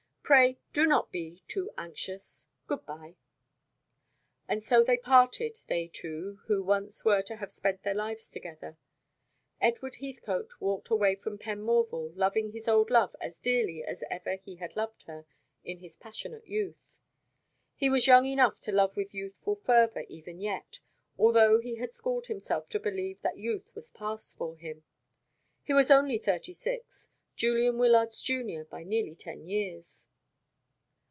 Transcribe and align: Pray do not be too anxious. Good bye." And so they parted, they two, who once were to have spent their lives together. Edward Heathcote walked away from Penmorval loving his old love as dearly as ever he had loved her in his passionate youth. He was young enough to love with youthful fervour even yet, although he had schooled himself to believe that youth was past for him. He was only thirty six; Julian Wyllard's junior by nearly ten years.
Pray 0.23 0.57
do 0.71 0.85
not 0.87 1.11
be 1.11 1.43
too 1.49 1.71
anxious. 1.77 2.47
Good 2.65 2.85
bye." 2.85 3.17
And 4.47 4.63
so 4.63 4.81
they 4.81 4.95
parted, 4.95 5.59
they 5.67 5.89
two, 5.89 6.39
who 6.45 6.63
once 6.63 7.03
were 7.03 7.21
to 7.23 7.35
have 7.35 7.51
spent 7.51 7.83
their 7.83 7.93
lives 7.93 8.29
together. 8.31 8.77
Edward 9.59 9.95
Heathcote 9.97 10.53
walked 10.61 10.89
away 10.89 11.15
from 11.15 11.37
Penmorval 11.37 12.13
loving 12.15 12.53
his 12.53 12.69
old 12.69 12.89
love 12.89 13.13
as 13.19 13.39
dearly 13.39 13.83
as 13.83 14.05
ever 14.09 14.37
he 14.37 14.55
had 14.55 14.77
loved 14.77 15.03
her 15.03 15.25
in 15.65 15.79
his 15.79 15.97
passionate 15.97 16.47
youth. 16.47 17.01
He 17.75 17.89
was 17.89 18.07
young 18.07 18.23
enough 18.25 18.57
to 18.61 18.71
love 18.71 18.95
with 18.95 19.13
youthful 19.13 19.55
fervour 19.57 20.05
even 20.07 20.39
yet, 20.39 20.79
although 21.17 21.59
he 21.59 21.75
had 21.75 21.93
schooled 21.93 22.27
himself 22.27 22.69
to 22.69 22.79
believe 22.79 23.19
that 23.21 23.35
youth 23.35 23.75
was 23.75 23.89
past 23.91 24.37
for 24.37 24.55
him. 24.55 24.85
He 25.61 25.73
was 25.73 25.91
only 25.91 26.17
thirty 26.17 26.53
six; 26.53 27.09
Julian 27.35 27.77
Wyllard's 27.77 28.23
junior 28.23 28.63
by 28.63 28.85
nearly 28.85 29.13
ten 29.15 29.43
years. 29.43 30.07